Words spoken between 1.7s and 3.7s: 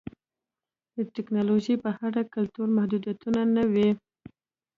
په اړه کلتوري محدودیتونه نه